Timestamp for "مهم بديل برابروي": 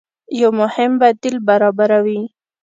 0.59-2.21